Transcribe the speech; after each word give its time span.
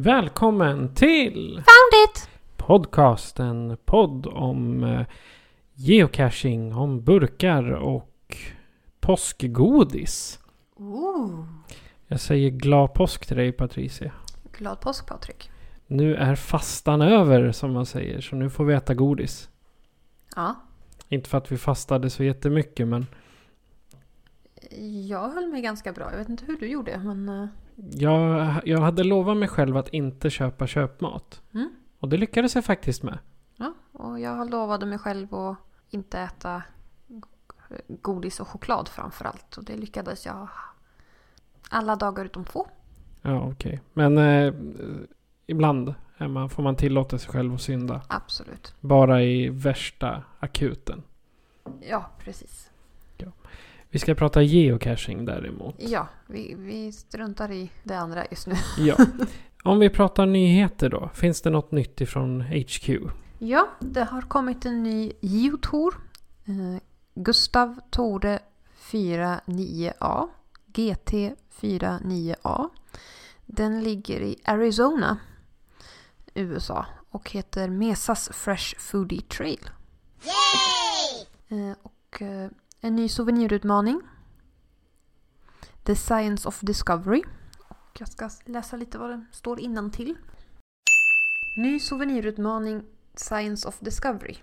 Välkommen 0.00 0.94
till 0.94 1.54
Found 1.54 2.04
it! 2.08 2.30
Podcast, 2.56 3.40
en 3.40 3.76
podd 3.84 4.26
om 4.26 4.84
eh, 4.84 5.06
geocaching, 5.74 6.74
om 6.74 7.04
burkar 7.04 7.70
och 7.70 8.36
påskgodis. 9.00 10.38
Ooh. 10.76 11.44
Jag 12.06 12.20
säger 12.20 12.50
glad 12.50 12.94
påsk 12.94 13.26
till 13.26 13.36
dig 13.36 13.52
Patricia. 13.52 14.12
Glad 14.58 14.80
påsk 14.80 15.06
Patrik. 15.06 15.50
Nu 15.86 16.14
är 16.14 16.34
fastan 16.34 17.02
över 17.02 17.52
som 17.52 17.72
man 17.72 17.86
säger, 17.86 18.20
så 18.20 18.36
nu 18.36 18.50
får 18.50 18.64
vi 18.64 18.74
äta 18.74 18.94
godis. 18.94 19.50
Ja. 20.36 20.54
Inte 21.08 21.28
för 21.28 21.38
att 21.38 21.52
vi 21.52 21.58
fastade 21.58 22.10
så 22.10 22.24
jättemycket 22.24 22.88
men 22.88 23.06
Jag 25.08 25.28
höll 25.28 25.48
mig 25.48 25.62
ganska 25.62 25.92
bra. 25.92 26.10
Jag 26.10 26.18
vet 26.18 26.28
inte 26.28 26.44
hur 26.44 26.56
du 26.56 26.66
gjorde 26.66 26.98
men... 26.98 27.48
jag, 27.90 28.60
jag 28.64 28.80
hade 28.80 29.04
lovat 29.04 29.36
mig 29.36 29.48
själv 29.48 29.76
att 29.76 29.88
inte 29.88 30.30
köpa 30.30 30.66
köpmat. 30.66 31.42
Mm. 31.54 31.70
Och 31.98 32.08
det 32.08 32.16
lyckades 32.16 32.54
jag 32.54 32.64
faktiskt 32.64 33.02
med. 33.02 33.18
Ja, 33.56 33.74
och 33.92 34.20
jag 34.20 34.50
lovade 34.50 34.86
mig 34.86 34.98
själv 34.98 35.34
att 35.34 35.56
inte 35.90 36.18
äta 36.20 36.62
godis 37.88 38.40
och 38.40 38.48
choklad 38.48 38.88
framför 38.88 39.24
allt. 39.24 39.56
Och 39.56 39.64
det 39.64 39.76
lyckades 39.76 40.26
jag 40.26 40.48
alla 41.70 41.96
dagar 41.96 42.24
utom 42.24 42.44
två. 42.44 42.66
Ja, 43.22 43.50
okej. 43.52 43.80
Men 43.92 44.18
eh, 44.18 44.54
ibland 45.46 45.94
man, 46.18 46.50
får 46.50 46.62
man 46.62 46.76
tillåta 46.76 47.18
sig 47.18 47.30
själv 47.30 47.54
att 47.54 47.60
synda. 47.60 48.02
Absolut. 48.08 48.74
Bara 48.80 49.22
i 49.22 49.48
värsta 49.48 50.22
akuten. 50.38 51.02
Ja, 51.80 52.10
precis. 52.18 52.70
Vi 53.90 53.98
ska 53.98 54.14
prata 54.14 54.42
geocaching 54.42 55.24
däremot. 55.24 55.74
Ja, 55.78 56.08
vi, 56.26 56.54
vi 56.58 56.92
struntar 56.92 57.52
i 57.52 57.70
det 57.84 57.98
andra 57.98 58.24
just 58.30 58.46
nu. 58.46 58.54
Ja. 58.78 58.96
Om 59.64 59.78
vi 59.78 59.90
pratar 59.90 60.26
nyheter 60.26 60.88
då. 60.88 61.10
Finns 61.14 61.42
det 61.42 61.50
något 61.50 61.72
nytt 61.72 62.00
ifrån 62.00 62.40
HQ? 62.40 62.90
Ja, 63.38 63.68
det 63.80 64.04
har 64.04 64.22
kommit 64.22 64.64
en 64.64 64.82
ny 64.82 65.12
Geotour. 65.20 65.94
Eh, 66.44 66.82
Gustav 67.14 67.80
Tore 67.90 68.38
49A. 68.90 70.28
GT 70.66 71.12
49A. 71.60 72.68
Den 73.46 73.82
ligger 73.82 74.20
i 74.20 74.36
Arizona, 74.44 75.18
USA 76.34 76.86
och 77.10 77.30
heter 77.30 77.68
Mesas 77.68 78.30
Fresh 78.32 78.78
Foodie 78.78 79.20
Trail. 79.20 79.70
Eh, 81.48 81.72
och 81.82 82.22
eh, 82.22 82.50
en 82.80 82.96
ny 82.96 83.08
souvenirutmaning. 83.08 84.00
The 85.84 85.96
Science 85.96 86.48
of 86.48 86.60
Discovery. 86.60 87.22
Och 87.68 88.00
jag 88.00 88.08
ska 88.08 88.30
läsa 88.44 88.76
lite 88.76 88.98
vad 88.98 89.10
det 89.10 89.24
står 89.32 89.60
innan 89.60 89.90
till. 89.90 90.14
Ny 91.56 91.80
souvenirutmaning 91.80 92.82
Science 93.14 93.68
of 93.68 93.78
Discovery. 93.80 94.36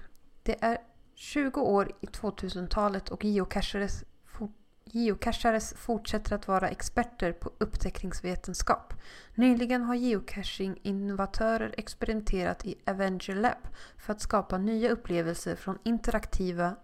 Det 0.44 0.63
är 0.63 0.78
20 1.16 1.62
år 1.62 1.91
i 2.01 2.06
2000-talet 2.06 3.09
och 3.09 3.25
geocachares, 3.25 4.03
fo- 4.28 4.53
geocachares 4.85 5.73
fortsätter 5.73 6.35
att 6.35 6.47
vara 6.47 6.69
experter 6.69 7.31
på 7.31 7.52
upptäckningsvetenskap. 7.57 8.94
Nyligen 9.35 9.84
har 9.84 9.96
geocaching-innovatörer 9.96 11.75
experimenterat 11.78 12.66
i 12.66 12.75
Avenger 12.85 13.35
Lab 13.35 13.67
för 13.97 14.13
att 14.13 14.22
skapa 14.22 14.57
nya 14.57 14.90
upplevelser 14.90 15.56
från 15.56 15.78
interaktiva 15.84 16.75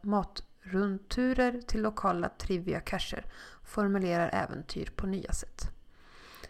Rundturer 0.61 1.61
till 1.61 1.81
lokala 1.81 2.29
trivia-cacher, 2.29 3.25
formulerar 3.63 4.29
äventyr 4.33 4.89
på 4.95 5.07
nya 5.07 5.31
sätt. 5.31 5.71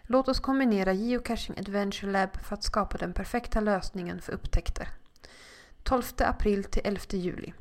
Låt 0.03 0.27
oss 0.27 0.39
kombinera 0.39 0.93
Geocaching 0.93 1.59
Adventure 1.59 2.11
Lab 2.11 2.41
för 2.43 2.53
att 2.53 2.63
skapa 2.63 2.97
den 2.97 3.13
perfekta 3.13 3.59
lösningen 3.59 4.21
för 4.21 4.33
upptäckter. 4.33 4.87
12 5.83 6.03
april 6.17 6.63
till 6.63 6.81
11 6.85 7.01
juli. 7.09 7.53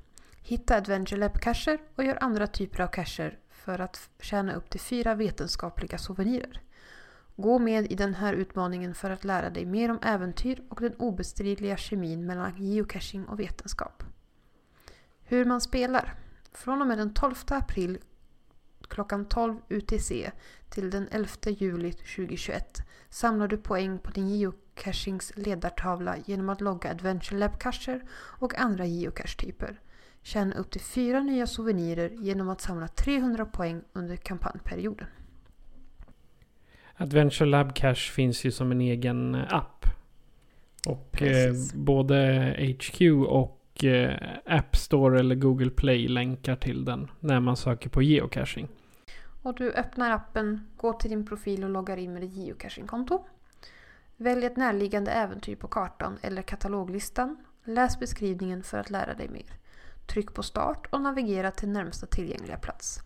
Hitta 0.43 0.77
Adventure 0.77 1.21
Lab-cacher 1.21 1.79
och 1.97 2.05
gör 2.05 2.19
andra 2.21 2.47
typer 2.47 2.83
av 2.83 2.87
cacher 2.87 3.39
för 3.51 3.79
att 3.79 4.11
tjäna 4.21 4.55
upp 4.55 4.71
till 4.71 4.81
fyra 4.81 5.15
vetenskapliga 5.15 5.99
souvenirer. 5.99 6.61
Gå 7.37 7.59
med 7.59 7.93
i 7.93 7.95
den 7.95 8.15
här 8.15 8.35
utmaningen 8.35 8.95
för 8.95 9.11
att 9.11 9.25
lära 9.25 9.51
dig 9.51 9.65
mer 9.67 9.91
om 9.91 9.99
äventyr 10.03 10.63
och 10.69 10.81
den 10.81 10.95
obestridliga 10.95 11.77
kemin 11.77 12.27
mellan 12.27 12.57
geocaching 12.57 13.25
och 13.25 13.41
vetenskap. 13.41 14.03
Hur 15.25 15.45
man 15.45 15.61
spelar. 15.61 16.15
Från 16.53 16.81
och 16.81 16.87
med 16.87 16.99
den 16.99 17.15
12 17.15 17.35
april 17.49 17.99
klockan 18.89 19.25
12 19.25 19.57
UTC 19.69 20.31
till 20.69 20.91
den 20.91 21.09
11 21.11 21.29
juli 21.45 21.93
2021 21.93 22.79
samlar 23.09 23.49
du 23.49 23.57
poäng 23.57 23.99
på 23.99 24.11
din 24.11 24.29
geocachings 24.29 25.33
ledartavla 25.37 26.17
genom 26.27 26.49
att 26.49 26.61
logga 26.61 26.91
Adventure 26.91 27.39
Lab-cacher 27.39 28.01
och 28.13 28.55
andra 28.55 28.87
geocache-typer. 28.87 29.81
Tjäna 30.23 30.55
upp 30.55 30.71
till 30.71 30.81
fyra 30.81 31.21
nya 31.21 31.47
souvenirer 31.47 32.11
genom 32.11 32.49
att 32.49 32.61
samla 32.61 32.89
300 32.89 33.47
poäng 33.47 33.83
under 33.93 34.17
kampanjperioden. 34.17 35.07
Adventure 36.97 37.49
Lab 37.49 37.75
Cache 37.75 38.13
finns 38.13 38.45
ju 38.45 38.51
som 38.51 38.73
en 38.73 38.81
egen 38.81 39.35
app. 39.35 39.87
Och 40.87 41.23
eh, 41.23 41.55
både 41.75 42.55
HQ 42.59 43.01
och 43.29 43.60
Eh, 43.75 44.17
App 44.47 44.77
Store 44.77 45.21
eller 45.21 45.35
Google 45.35 45.71
Play 45.71 46.09
länkar 46.09 46.57
till 46.57 46.85
den 46.85 47.11
när 47.21 47.41
man 47.41 47.57
söker 47.57 47.91
på 47.91 48.03
geocaching. 48.03 48.69
Och 49.43 49.55
du 49.55 49.73
öppnar 49.73 50.11
appen, 50.11 50.67
går 50.77 50.93
till 50.93 51.11
din 51.11 51.27
profil 51.27 51.65
och 51.65 51.71
loggar 51.71 51.97
in 51.97 52.13
med 52.13 52.23
ditt 52.23 52.33
geocaching-konto. 52.33 53.25
Välj 54.17 54.47
ett 54.47 54.57
närliggande 54.57 55.11
äventyr 55.11 55.57
på 55.57 55.69
kartan 55.69 56.19
eller 56.23 56.43
kataloglistan. 56.43 57.37
Läs 57.65 57.99
beskrivningen 58.01 58.63
för 58.63 58.79
att 58.79 58.91
lära 58.91 59.15
dig 59.15 59.29
mer. 59.29 59.53
Tryck 60.07 60.35
på 60.35 60.43
start 60.43 60.87
och 60.91 61.01
navigera 61.01 61.51
till 61.51 61.69
närmsta 61.69 62.07
tillgängliga 62.07 62.57
plats. 62.57 63.01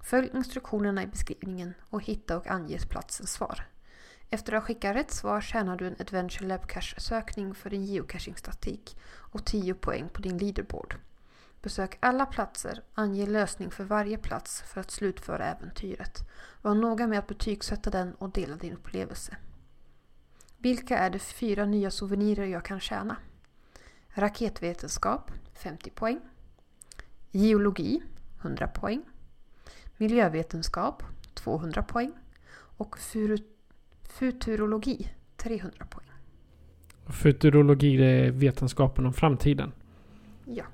Följ 0.00 0.30
instruktionerna 0.34 1.02
i 1.02 1.06
beskrivningen 1.06 1.74
och 1.90 2.04
hitta 2.04 2.36
och 2.36 2.46
ange 2.46 2.78
platsens 2.88 3.32
svar. 3.32 3.64
Efter 4.30 4.52
att 4.52 4.62
ha 4.62 4.66
skickat 4.66 4.96
rätt 4.96 5.10
svar 5.10 5.40
tjänar 5.40 5.76
du 5.76 5.86
en 5.86 5.96
Adventure 5.98 6.46
Lab 6.46 6.66
Cache-sökning 6.66 7.54
för 7.54 7.70
din 7.70 7.84
geocaching-statistik 7.84 8.96
och 9.10 9.44
10 9.44 9.74
poäng 9.74 10.08
på 10.08 10.22
din 10.22 10.38
leaderboard. 10.38 10.96
Besök 11.62 11.98
alla 12.00 12.26
platser, 12.26 12.82
ange 12.94 13.26
lösning 13.26 13.70
för 13.70 13.84
varje 13.84 14.18
plats 14.18 14.62
för 14.62 14.80
att 14.80 14.90
slutföra 14.90 15.44
äventyret. 15.44 16.18
Var 16.62 16.74
noga 16.74 17.06
med 17.06 17.18
att 17.18 17.26
betygsätta 17.26 17.90
den 17.90 18.14
och 18.14 18.30
dela 18.30 18.56
din 18.56 18.72
upplevelse. 18.72 19.36
Vilka 20.58 20.98
är 20.98 21.10
de 21.10 21.18
fyra 21.18 21.64
nya 21.64 21.90
souvenirer 21.90 22.46
jag 22.46 22.64
kan 22.64 22.80
tjäna? 22.80 23.16
Raketvetenskap 24.08 25.30
50 25.52 25.90
poäng. 25.90 26.20
Geologi 27.30 28.02
100 28.40 28.68
poäng. 28.68 29.02
Miljövetenskap 29.96 31.02
200 31.34 31.82
poäng. 31.82 32.12
Och 32.52 32.98
futurologi 34.08 35.08
300 35.36 35.86
poäng. 35.90 36.04
Futurologi 37.06 37.96
det 37.96 38.06
är 38.06 38.30
vetenskapen 38.30 39.06
om 39.06 39.12
framtiden. 39.12 39.72
Ja, 40.44 40.64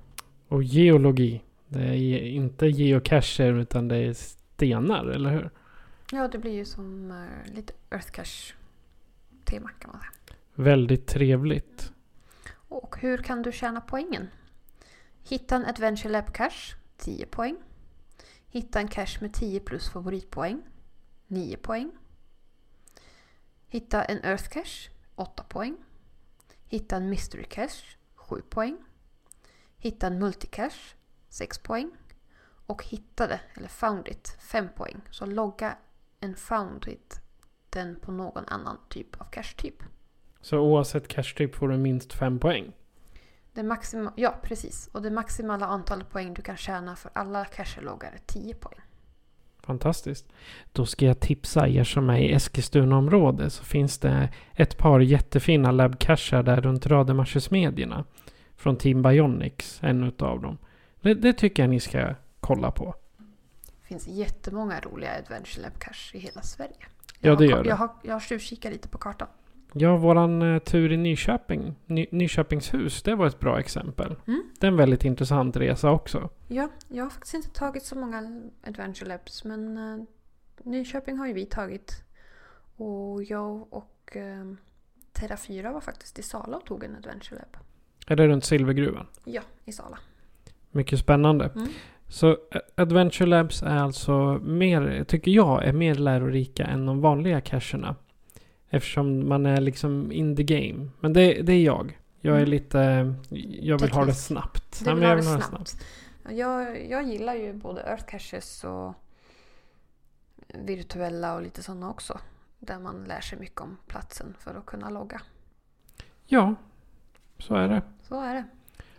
Och 0.48 0.62
geologi 0.62 1.42
det 1.68 1.82
är 1.88 2.20
inte 2.28 2.66
geocacher 2.66 3.52
utan 3.52 3.88
det 3.88 3.96
är 3.96 4.12
stenar, 4.12 5.06
eller 5.06 5.30
hur? 5.30 5.50
ja 6.12 6.28
det 6.28 6.38
blir 6.38 6.52
ju 6.52 6.64
som 6.64 7.10
eh, 7.10 7.54
lite 7.54 7.72
Earthcache 7.90 8.54
tema 9.44 9.70
kan 9.78 9.90
man 9.90 10.00
säga. 10.00 10.10
Väldigt 10.54 11.06
trevligt. 11.06 11.92
Och 12.68 12.96
Hur 13.00 13.18
kan 13.18 13.42
du 13.42 13.52
tjäna 13.52 13.80
poängen? 13.80 14.28
Hitta 15.28 15.56
en 15.56 15.64
Adventure 15.64 16.12
Lab 16.12 16.32
Cache, 16.32 16.76
10 16.96 17.26
poäng. 17.26 17.56
Hitta 18.48 18.80
en 18.80 18.88
cache 18.88 19.18
med 19.20 19.32
10 19.34 19.60
plus 19.60 19.88
favoritpoäng, 19.90 20.62
9 21.26 21.56
poäng. 21.56 21.90
Hitta 23.74 24.04
en 24.04 24.24
Earth 24.24 24.48
Cache, 24.48 24.90
8 25.14 25.42
poäng. 25.48 25.76
Hitta 26.68 26.96
en 26.96 27.10
Mystery 27.10 27.44
Cache, 27.44 27.96
7 28.14 28.42
poäng. 28.42 28.76
Hitta 29.78 30.06
en 30.06 30.18
Multicache, 30.18 30.94
6 31.28 31.58
poäng. 31.58 31.90
Och 32.66 32.84
hittade, 32.84 33.40
eller 33.54 33.68
found 33.68 34.08
it, 34.08 34.36
5 34.40 34.68
poäng. 34.76 35.00
Så 35.10 35.26
logga 35.26 35.76
en 36.20 36.36
found 36.36 36.88
it, 36.88 37.20
den 37.70 38.00
på 38.00 38.12
någon 38.12 38.44
annan 38.46 38.78
typ 38.88 39.20
av 39.20 39.24
cache-typ. 39.24 39.82
Så 40.40 40.58
oavsett 40.58 41.08
cache-typ 41.08 41.54
får 41.54 41.68
du 41.68 41.76
minst 41.76 42.12
fem 42.12 42.38
poäng. 42.38 42.72
Det 43.52 43.62
maxima, 43.62 44.12
ja, 44.16 44.38
precis. 44.42 44.88
Och 44.92 45.02
det 45.02 45.10
maximala 45.10 45.66
antalet 45.66 46.10
poäng 46.10 46.34
du 46.34 46.42
kan 46.42 46.56
tjäna 46.56 46.96
för 46.96 47.10
alla 47.14 47.44
cache-loggar 47.44 48.12
är 48.12 48.20
10 48.26 48.54
poäng. 48.54 48.80
Fantastiskt. 49.66 50.26
Då 50.72 50.86
ska 50.86 51.06
jag 51.06 51.20
tipsa 51.20 51.68
er 51.68 51.84
som 51.84 52.10
är 52.10 52.18
i 52.18 52.32
Eskilstunaområdet 52.32 53.52
så 53.52 53.64
finns 53.64 53.98
det 53.98 54.28
ett 54.54 54.78
par 54.78 55.00
jättefina 55.00 55.70
labcacher 55.70 56.42
där 56.42 56.60
runt 56.60 56.86
Rademachersmedjorna. 56.86 58.04
Från 58.56 58.76
Team 58.76 59.02
Bionics, 59.02 59.78
en 59.82 60.04
utav 60.04 60.42
dem. 60.42 60.58
Det, 61.00 61.14
det 61.14 61.32
tycker 61.32 61.62
jag 61.62 61.70
ni 61.70 61.80
ska 61.80 62.14
kolla 62.40 62.70
på. 62.70 62.94
Det 63.82 63.88
finns 63.88 64.08
jättemånga 64.08 64.80
roliga 64.80 65.10
Adventure 65.18 65.62
Lab 65.62 65.78
Cache 65.78 66.16
i 66.16 66.18
hela 66.18 66.42
Sverige. 66.42 66.76
Ja, 66.80 66.86
Jag 67.20 67.38
det 67.38 67.44
har- 67.44 67.50
gör 67.50 67.62
det. 67.62 67.68
Jag 67.68 67.76
har, 67.76 67.88
jag 68.02 68.12
har 68.12 68.20
tjuvkikat 68.20 68.72
lite 68.72 68.88
på 68.88 68.98
kartan. 68.98 69.28
Ja, 69.76 69.96
våran 69.96 70.42
eh, 70.42 70.58
tur 70.58 70.92
i 70.92 70.96
Nyköping, 70.96 71.74
Ny, 71.86 72.06
Nyköpingshus, 72.10 73.02
det 73.02 73.14
var 73.14 73.26
ett 73.26 73.40
bra 73.40 73.60
exempel. 73.60 74.16
Mm. 74.26 74.42
Det 74.60 74.66
är 74.66 74.70
en 74.70 74.76
väldigt 74.76 75.04
intressant 75.04 75.56
resa 75.56 75.90
också. 75.90 76.30
Ja, 76.48 76.68
jag 76.88 77.04
har 77.04 77.10
faktiskt 77.10 77.34
inte 77.34 77.50
tagit 77.50 77.82
så 77.82 77.98
många 77.98 78.40
Adventure 78.66 79.08
Labs 79.08 79.44
men 79.44 79.78
uh, 79.78 80.04
Nyköping 80.62 81.18
har 81.18 81.26
ju 81.26 81.32
vi 81.32 81.46
tagit. 81.46 82.04
Och 82.76 83.22
jag 83.24 83.72
och 83.72 84.16
uh, 84.16 84.54
Terra 85.12 85.36
4 85.36 85.72
var 85.72 85.80
faktiskt 85.80 86.18
i 86.18 86.22
Sala 86.22 86.56
och 86.56 86.64
tog 86.64 86.84
en 86.84 86.96
Adventure 86.96 87.36
Lab. 87.36 87.56
Är 88.06 88.16
det 88.16 88.28
runt 88.28 88.44
Silvergruvan? 88.44 89.06
Ja, 89.24 89.42
i 89.64 89.72
Sala. 89.72 89.98
Mycket 90.70 90.98
spännande. 90.98 91.50
Mm. 91.54 91.68
Så 92.08 92.30
eh, 92.30 92.60
Adventure 92.74 93.26
Labs 93.26 93.62
är 93.62 93.76
alltså 93.76 94.40
mer, 94.42 95.04
tycker 95.04 95.30
jag, 95.30 95.64
är 95.64 95.72
mer 95.72 95.94
lärorika 95.94 96.64
än 96.64 96.86
de 96.86 97.00
vanliga 97.00 97.40
cacherna. 97.40 97.96
Eftersom 98.74 99.28
man 99.28 99.46
är 99.46 99.60
liksom 99.60 100.12
in 100.12 100.36
the 100.36 100.42
game. 100.42 100.88
Men 101.00 101.12
det, 101.12 101.42
det 101.42 101.52
är 101.52 101.62
jag. 101.64 101.98
Jag 102.20 102.34
är 102.34 102.38
Mm. 102.38 102.50
lite... 102.50 103.14
Jag 103.60 103.80
vill 103.80 103.90
ha 103.92 104.04
det 104.04 104.14
snabbt. 104.14 104.84
Du 104.84 104.94
vill 104.94 105.02
ha 105.02 105.08
jag 105.08 105.18
det 105.18 105.30
vill 105.32 105.42
snabbt. 105.42 105.84
Ja, 106.24 106.30
Jag, 106.32 106.88
jag 106.90 107.02
gillar 107.04 107.34
ju 107.34 107.52
både 107.52 107.80
Earth 107.82 108.04
Caches 108.04 108.64
och 108.64 108.94
virtuella 110.54 111.34
och 111.34 111.42
lite 111.42 111.62
sådana 111.62 111.90
också. 111.90 112.20
Där 112.58 112.78
man 112.78 113.04
lär 113.04 113.20
sig 113.20 113.38
mycket 113.38 113.60
om 113.60 113.76
platsen 113.86 114.34
för 114.38 114.54
att 114.54 114.66
kunna 114.66 114.90
logga. 114.90 115.20
Ja, 116.26 116.54
så 117.38 117.54
är 117.54 117.68
det. 117.68 117.82
Så 118.02 118.20
är 118.20 118.34
det. 118.34 118.44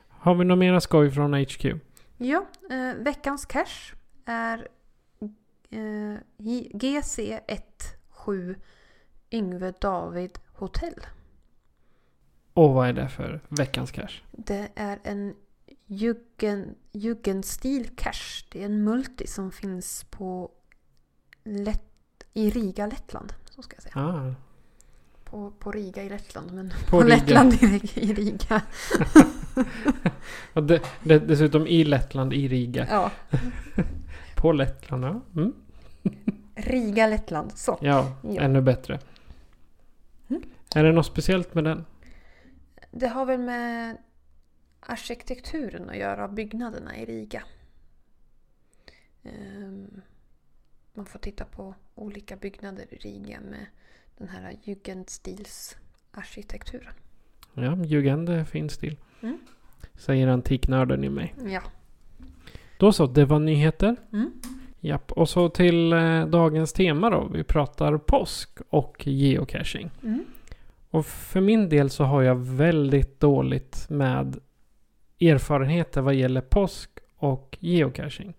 Har 0.09 0.35
vi 0.35 0.45
något 0.45 0.57
mera 0.57 0.81
skoj 0.81 1.11
från 1.11 1.33
HQ? 1.33 1.65
Ja, 2.17 2.45
eh, 2.69 2.93
veckans 3.03 3.45
cache 3.45 3.95
är 4.25 4.67
eh, 5.69 6.15
J- 6.37 6.71
GC17 6.73 8.55
Yngve 9.31 9.73
David 9.81 10.39
Hotell. 10.53 10.99
Och 12.53 12.73
vad 12.73 12.87
är 12.89 12.93
det 12.93 13.09
för 13.09 13.41
veckans 13.49 13.91
cache? 13.91 14.21
Det 14.31 14.69
är 14.75 14.99
en 15.03 15.33
Juggen, 15.85 16.75
Juggenstil 16.91 17.89
cache. 17.95 18.45
Det 18.51 18.61
är 18.61 18.65
en 18.65 18.83
multi 18.83 19.27
som 19.27 19.51
finns 19.51 20.03
på 20.09 20.51
Lätt, 21.43 21.81
i 22.33 22.49
Riga, 22.49 22.87
Lettland. 22.87 23.33
Så 23.49 23.61
ska 23.61 23.75
jag 23.75 23.83
säga. 23.83 24.05
Ah, 24.05 24.33
På, 25.23 25.51
på 25.59 25.71
Riga 25.71 26.03
i 26.03 26.09
Lettland, 26.09 26.51
men 26.53 26.69
På 26.89 27.01
på. 27.01 27.07
Lettland 27.07 27.53
i, 27.53 27.81
i 27.95 28.13
Riga. 28.13 28.61
det, 30.53 30.81
det, 31.03 31.19
dessutom 31.19 31.67
i 31.67 31.83
Lettland, 31.83 32.33
i 32.33 32.47
Riga. 32.47 32.87
Ja, 32.89 33.11
På 34.35 34.51
Lettland, 34.51 35.03
ja. 35.05 35.21
Mm. 35.35 35.53
Riga, 36.55 37.07
Lettland. 37.07 37.51
Så. 37.57 37.77
Ja, 37.81 38.15
Ja. 38.21 38.41
ännu 38.41 38.61
bättre. 38.61 38.99
Är 40.75 40.83
det 40.83 40.91
något 40.91 41.05
speciellt 41.05 41.53
med 41.53 41.63
den? 41.63 41.85
Det 42.91 43.07
har 43.07 43.25
väl 43.25 43.39
med 43.39 43.97
arkitekturen 44.79 45.89
att 45.89 45.97
göra, 45.97 46.27
byggnaderna 46.27 46.97
i 46.97 47.05
Riga. 47.05 47.43
Ehm, 49.23 50.01
Man 50.93 51.05
får 51.05 51.19
titta 51.19 51.45
på 51.45 51.75
olika 51.95 52.35
byggnader 52.35 52.85
i 52.93 52.95
Riga 52.95 53.39
med 53.41 53.65
den 54.17 54.27
här 54.27 54.55
Jugendstilsarkitekturen. 54.63 56.93
Ja, 57.53 57.75
Jugend 57.85 58.29
är 58.29 58.43
fin 58.43 58.69
stil. 58.69 58.97
Mm. 59.21 59.37
Säger 59.93 60.27
antiknörden 60.27 61.03
i 61.03 61.09
mig. 61.09 61.35
Ja. 61.47 61.61
Då 62.77 62.91
så, 62.91 63.07
det 63.07 63.25
var 63.25 63.39
nyheter. 63.39 63.95
Mm. 64.13 64.31
Japp, 64.79 65.11
och 65.11 65.29
så 65.29 65.49
till 65.49 65.93
eh, 65.93 66.25
dagens 66.27 66.73
tema 66.73 67.09
då. 67.09 67.27
Vi 67.33 67.43
pratar 67.43 67.97
påsk 67.97 68.49
och 68.69 69.07
geocaching. 69.07 69.91
Mm. 70.03 70.25
Och 70.89 71.05
för 71.05 71.41
min 71.41 71.69
del 71.69 71.89
så 71.89 72.03
har 72.03 72.21
jag 72.21 72.35
väldigt 72.35 73.19
dåligt 73.19 73.89
med 73.89 74.39
erfarenheter 75.21 76.01
vad 76.01 76.13
gäller 76.13 76.41
påsk 76.41 76.89
och 77.15 77.57
geocaching. 77.59 78.33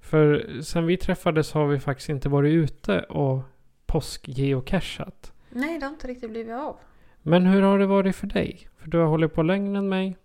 För 0.00 0.60
sen 0.62 0.86
vi 0.86 0.96
träffades 0.96 1.52
har 1.52 1.66
vi 1.66 1.80
faktiskt 1.80 2.08
inte 2.08 2.28
varit 2.28 2.52
ute 2.52 3.00
och 3.00 3.42
påskgeocachat. 3.86 5.32
Nej, 5.50 5.78
det 5.78 5.86
har 5.86 5.92
inte 5.92 6.06
riktigt 6.06 6.30
blivit 6.30 6.54
av. 6.54 6.76
Men 7.22 7.46
hur 7.46 7.62
har 7.62 7.78
det 7.78 7.86
varit 7.86 8.16
för 8.16 8.26
dig? 8.26 8.68
För 8.78 8.90
du 8.90 8.98
har 8.98 9.06
hållit 9.06 9.34
på 9.34 9.42
längre 9.42 9.78
än 9.78 9.88
mig. 9.88 10.16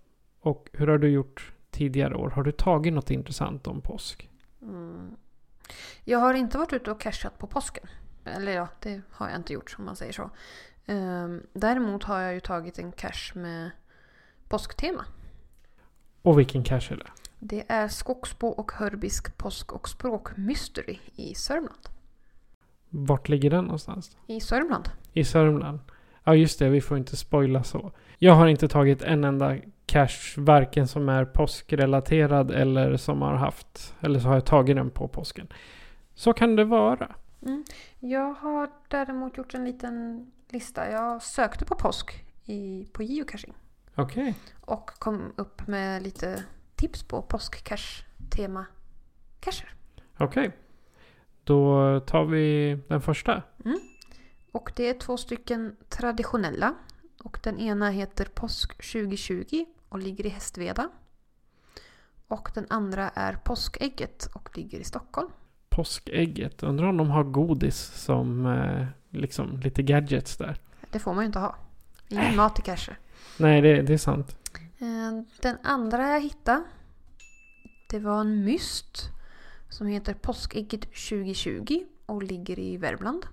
Och 0.42 0.70
hur 0.74 0.88
har 0.88 0.98
du 0.98 1.10
gjort 1.10 1.54
tidigare 1.72 2.16
år? 2.16 2.30
Har 2.30 2.44
du 2.44 2.52
tagit 2.52 2.94
något 2.94 3.12
intressant 3.12 3.68
om 3.68 3.82
påsk? 3.82 4.30
Mm. 4.62 5.16
Jag 6.04 6.20
har 6.20 6.34
inte 6.34 6.58
varit 6.58 6.74
ute 6.74 6.92
och 6.92 7.02
cashat 7.02 7.38
på 7.38 7.48
påsken. 7.48 7.88
Eller 8.26 8.52
ja, 8.52 8.68
det 8.80 9.02
har 9.10 9.30
jag 9.30 9.36
inte 9.36 9.54
gjort 9.54 9.76
om 9.78 9.86
man 9.86 9.96
säger 9.96 10.14
så. 10.14 10.30
Ehm, 10.90 11.42
Däremot 11.54 12.04
har 12.04 12.20
jag 12.20 12.34
ju 12.34 12.40
tagit 12.40 12.80
en 12.80 12.92
cache 12.92 13.32
med 13.36 13.72
påsktema. 14.48 15.06
Och 16.22 16.40
vilken 16.40 16.64
cache 16.64 16.94
är 16.94 16.98
det? 16.98 17.12
Det 17.40 17.64
är 17.68 17.88
Skogsbo 17.88 18.48
och 18.48 18.72
Hörbisk 18.72 19.38
påsk 19.38 19.74
och 19.74 19.90
språkmystery 19.90 21.00
i 21.16 21.36
Sörmland. 21.36 21.90
Vart 22.90 23.30
ligger 23.30 23.50
den 23.50 23.64
någonstans? 23.64 24.18
I 24.28 24.40
Sörmland? 24.40 24.90
I 25.14 25.24
Sörmland. 25.24 25.80
Ja 26.24 26.36
just 26.36 26.60
det, 26.60 26.70
vi 26.70 26.82
får 26.82 26.98
inte 26.98 27.16
spoila 27.16 27.64
så. 27.64 27.92
Jag 28.18 28.34
har 28.34 28.48
inte 28.48 28.68
tagit 28.68 29.02
en 29.02 29.24
enda 29.24 29.58
cache, 29.86 30.34
varken 30.38 30.88
som 30.88 31.10
är 31.10 31.26
påskrelaterad 31.26 32.52
eller 32.52 32.98
som 32.98 33.22
har 33.22 33.36
haft, 33.36 33.96
eller 34.02 34.20
så 34.20 34.28
har 34.28 34.34
jag 34.34 34.46
tagit 34.46 34.76
den 34.76 34.90
på 34.90 35.08
påsken. 35.08 35.48
Så 36.14 36.34
kan 36.34 36.56
det 36.56 36.66
vara. 36.66 37.16
Mm. 37.42 37.64
Jag 38.00 38.34
har 38.34 38.70
däremot 38.88 39.38
gjort 39.38 39.54
en 39.54 39.66
liten 39.66 40.26
lista. 40.54 40.92
Jag 40.92 41.22
sökte 41.22 41.66
på 41.66 41.76
påsk 41.76 42.26
i, 42.46 42.88
på 42.94 43.04
geocaching. 43.04 43.54
Okej. 43.96 44.36
Och 44.62 44.90
kom 44.90 45.34
upp 45.38 45.68
med 45.68 46.04
lite 46.04 46.44
tips 46.76 47.04
på 47.04 47.22
påskcache-tema 47.22 48.66
cacher. 49.40 49.74
Okej. 50.18 50.52
Då 51.44 52.00
tar 52.00 52.26
vi 52.26 52.78
den 52.88 53.02
första. 53.02 53.44
Och 54.52 54.72
det 54.76 54.90
är 54.90 54.94
två 54.94 55.18
stycken 55.18 55.76
traditionella. 55.90 56.76
Och 57.24 57.40
den 57.44 57.60
ena 57.60 57.90
heter 57.90 58.26
Påsk 58.26 58.92
2020 58.92 59.66
och 59.90 60.00
ligger 60.00 60.26
i 60.26 60.30
Hästveda. 60.30 60.90
Och 62.28 62.52
den 62.54 62.66
andra 62.70 63.10
är 63.10 63.34
Påskägget 63.34 64.26
och 64.26 64.58
ligger 64.58 64.80
i 64.80 64.84
Stockholm. 64.84 65.30
Påskägget. 65.70 66.64
Undrar 66.64 66.88
om 66.88 66.98
de 66.98 67.10
har 67.10 67.24
godis 67.24 67.78
som 67.78 68.46
eh, 68.46 68.86
liksom 69.10 69.60
lite 69.60 69.84
gadgets 69.84 70.38
där. 70.38 70.58
Det 70.92 71.00
får 71.00 71.14
man 71.14 71.24
ju 71.24 71.26
inte 71.26 71.40
ha. 71.40 71.56
Ingen 72.08 72.36
mat 72.36 72.60
i 72.60 72.62
cacher. 72.62 73.00
Nej, 73.38 73.62
det, 73.62 73.82
det 73.82 73.94
är 73.94 73.98
sant. 73.98 74.38
Eh, 74.80 75.24
Den 75.42 75.58
andra 75.64 76.10
jag 76.10 76.22
hittade 76.22 76.64
det 77.90 78.00
var 78.00 78.22
en 78.22 78.44
myst 78.44 79.10
som 79.70 79.88
heter 79.88 80.14
Påskägget 80.14 80.82
2020 80.82 81.84
och 82.06 82.24
ligger 82.24 82.60
i 82.60 82.78
Värmland. 82.78 83.26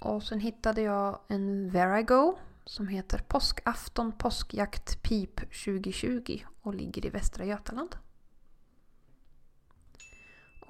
Och 0.00 0.22
sen 0.22 0.40
hittade 0.40 0.82
jag 0.82 1.18
en 1.28 1.70
Verigo 1.70 2.38
som 2.64 2.88
heter 2.88 3.18
Påskafton 3.18 4.12
påskjakt 4.12 5.02
pip 5.02 5.36
2020 5.36 6.40
och 6.62 6.74
ligger 6.74 7.06
i 7.06 7.08
Västra 7.08 7.44
Götaland. 7.44 7.96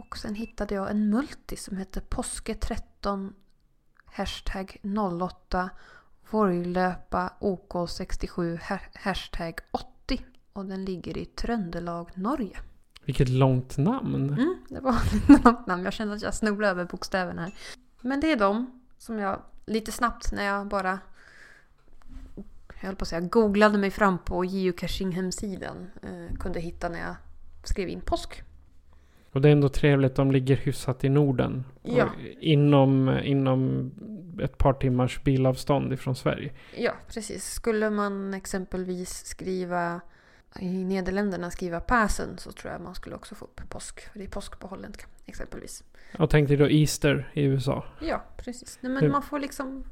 Och 0.09 0.18
sen 0.18 0.35
hittade 0.35 0.75
jag 0.75 0.90
en 0.90 1.11
multi 1.11 1.56
som 1.56 1.76
heter 1.76 2.00
Påske 2.00 2.54
13 2.54 3.35
hashtag 4.04 4.76
08 5.23 5.71
Vorglöpa 6.30 7.32
OK67 7.40 8.59
ha- 8.68 8.78
hashtag 8.94 9.61
80 9.71 10.25
och 10.52 10.64
den 10.66 10.85
ligger 10.85 11.18
i 11.18 11.25
Tröndelag, 11.25 12.11
Norge. 12.14 12.59
Vilket 13.04 13.28
långt 13.28 13.76
namn. 13.78 14.14
Mm, 14.28 14.56
det 14.68 14.80
var 14.80 14.92
ett 15.28 15.44
långt 15.44 15.66
namn. 15.66 15.85
Jag 15.85 15.92
kände 15.92 16.14
att 16.14 16.23
jag 16.23 16.35
snubblade 16.35 16.71
över 16.71 16.85
bokstäverna 16.85 17.42
här. 17.42 17.54
Men 18.00 18.21
det 18.21 18.32
är 18.32 18.37
de 18.37 18.80
som 18.99 19.18
jag 19.18 19.42
lite 19.66 19.92
snabbt 19.92 20.32
när 20.32 20.44
jag 20.44 20.66
bara 20.68 20.99
jag 22.80 22.87
höll 22.87 22.97
på 22.97 23.02
att 23.02 23.09
säga, 23.09 23.21
googlade 23.21 23.78
mig 23.78 23.90
fram 23.90 24.18
på 24.18 24.44
geocaching-hemsidan 24.44 25.90
eh, 26.02 26.37
kunde 26.38 26.61
hitta 26.61 26.88
när 26.88 26.99
jag 27.00 27.14
skrev 27.64 27.88
in 27.88 28.00
påsk. 28.00 28.42
Och 29.33 29.41
det 29.41 29.49
är 29.49 29.53
ändå 29.53 29.69
trevligt. 29.69 30.15
De 30.15 30.33
ligger 30.33 30.57
hyfsat 30.57 31.05
i 31.05 31.09
Norden. 31.09 31.65
Ja. 31.83 32.09
Inom, 32.41 33.19
inom 33.23 33.91
ett 34.43 34.59
par 34.59 34.73
timmars 34.73 35.23
bilavstånd 35.23 35.93
ifrån 35.93 36.17
Sverige. 36.17 36.53
Ja, 36.77 36.93
precis. 37.09 37.45
Skulle 37.45 37.91
man 37.91 38.35
exempelvis 38.35 39.25
skriva 39.25 40.01
i 40.61 40.85
Nederländerna 40.85 41.51
skriva 41.51 41.81
Pasen 41.81 42.39
så 42.39 42.53
tror 42.53 42.73
jag 42.73 42.81
man 42.81 42.95
skulle 42.95 43.17
också 43.17 43.35
få 43.35 43.45
upp 43.45 43.61
påsk. 43.69 44.01
För 44.12 44.19
det 44.19 44.25
är 44.25 44.29
påsk 44.29 44.59
på 44.59 44.67
holländska 44.67 45.07
exempelvis. 45.27 45.85
Och 46.19 46.31
tänk 46.31 46.49
dig 46.49 46.57
då 46.57 46.71
Easter 46.71 47.31
i 47.33 47.45
USA. 47.45 47.85
Ja, 48.01 48.23
precis. 48.37 48.79
Nej, 48.81 48.93
men 48.93 49.11
man 49.11 49.23
får 49.23 49.39
liksom 49.39 49.85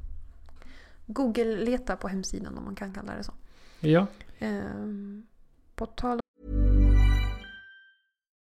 Google-leta 1.05 1.95
på 1.95 2.07
hemsidan 2.07 2.57
om 2.57 2.63
man 2.63 2.75
kan 2.75 2.93
kalla 2.93 3.15
det 3.15 3.23
så. 3.23 3.33
Ja. 3.79 4.07
Ehm, 4.39 5.25
på 5.75 5.85
tal 5.85 6.20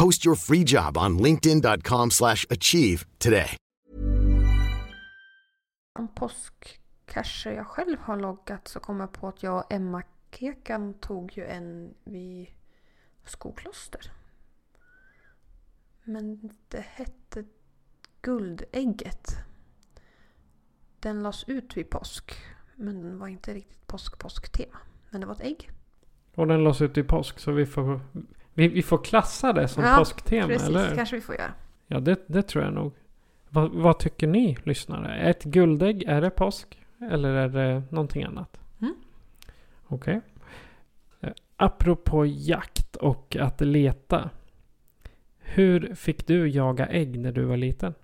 Post 0.00 0.26
your 0.26 0.36
free 0.36 0.64
job 0.66 0.96
on 0.96 1.18
linkedin.com/achieve 1.18 2.10
slash 2.10 2.46
achieve 2.50 3.04
today. 3.18 3.56
om 5.98 6.08
påskcacher 6.08 7.50
jag 7.50 7.66
själv 7.66 7.98
har 8.00 8.16
loggat 8.16 8.68
så 8.68 8.80
kom 8.80 9.00
jag 9.00 9.12
på 9.12 9.28
att 9.28 9.42
jag 9.42 9.56
och 9.56 9.72
Emma 9.72 10.02
Kekan 10.30 10.94
tog 10.94 11.32
ju 11.36 11.44
en 11.44 11.94
vid 12.04 12.46
Skokloster. 13.24 14.12
Men 16.04 16.50
det 16.68 16.84
hette 16.86 17.44
Guldägget. 18.22 19.36
Den 21.00 21.22
lades 21.22 21.44
ut 21.44 21.76
vid 21.76 21.90
påsk. 21.90 22.32
Men 22.74 23.02
den 23.02 23.18
var 23.18 23.28
inte 23.28 23.54
riktigt 23.54 23.86
påsk-påsk-tema. 23.86 24.78
Men 25.10 25.20
det 25.20 25.26
var 25.26 25.34
ett 25.34 25.40
ägg. 25.40 25.70
Och 26.34 26.46
den 26.46 26.64
lades 26.64 26.82
ut 26.82 26.98
i 26.98 27.02
påsk. 27.02 27.38
Så 27.38 27.52
vi 27.52 27.66
får, 27.66 28.00
vi, 28.56 28.68
vi 28.68 28.82
får 28.82 29.04
klassa 29.04 29.52
det 29.52 29.68
som 29.68 29.84
Ja, 29.84 29.96
påsktema. 29.98 30.46
Precis, 30.48 30.68
eller? 30.68 30.94
kanske 30.96 31.16
vi 31.16 31.22
får 31.22 31.34
göra. 31.34 31.52
Ja, 31.86 32.00
det, 32.00 32.24
det 32.28 32.42
tror 32.42 32.64
jag 32.64 32.72
nog. 32.72 32.92
Vad, 33.48 33.70
vad 33.70 33.98
tycker 33.98 34.26
ni 34.26 34.56
lyssnare? 34.62 35.18
Ett 35.18 35.44
guldägg, 35.44 36.02
är 36.02 36.20
det 36.20 36.30
påsk? 36.30 36.82
Eller 37.10 37.28
är 37.28 37.48
det 37.48 37.82
någonting 37.90 38.22
annat? 38.22 38.60
Mm. 38.80 38.94
Okej. 39.86 40.20
Eh, 41.20 41.32
Apropå 41.56 42.26
jakt 42.26 42.96
och 42.96 43.36
att 43.40 43.60
leta. 43.60 44.30
Hur 45.38 45.94
fick 45.94 46.26
du 46.26 46.48
jaga 46.48 46.86
ägg 46.86 47.18
när 47.20 47.32
du 47.32 47.44
var 47.44 47.56
liten? 47.56 47.94